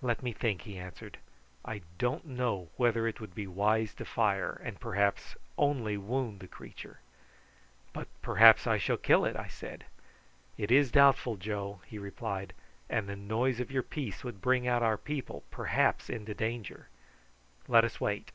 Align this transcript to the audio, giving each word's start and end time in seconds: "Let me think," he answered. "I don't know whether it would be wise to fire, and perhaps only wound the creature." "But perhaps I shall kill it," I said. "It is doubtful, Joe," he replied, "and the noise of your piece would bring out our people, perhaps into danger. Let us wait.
"Let 0.00 0.22
me 0.22 0.32
think," 0.32 0.62
he 0.62 0.78
answered. 0.78 1.18
"I 1.62 1.82
don't 1.98 2.24
know 2.24 2.70
whether 2.78 3.06
it 3.06 3.20
would 3.20 3.34
be 3.34 3.46
wise 3.46 3.92
to 3.96 4.06
fire, 4.06 4.58
and 4.64 4.80
perhaps 4.80 5.36
only 5.58 5.98
wound 5.98 6.40
the 6.40 6.48
creature." 6.48 7.00
"But 7.92 8.08
perhaps 8.22 8.66
I 8.66 8.78
shall 8.78 8.96
kill 8.96 9.26
it," 9.26 9.36
I 9.36 9.48
said. 9.48 9.84
"It 10.56 10.70
is 10.70 10.90
doubtful, 10.90 11.36
Joe," 11.36 11.82
he 11.84 11.98
replied, 11.98 12.54
"and 12.88 13.06
the 13.06 13.16
noise 13.16 13.60
of 13.60 13.70
your 13.70 13.82
piece 13.82 14.24
would 14.24 14.40
bring 14.40 14.66
out 14.66 14.82
our 14.82 14.96
people, 14.96 15.44
perhaps 15.50 16.08
into 16.08 16.32
danger. 16.32 16.88
Let 17.68 17.84
us 17.84 18.00
wait. 18.00 18.30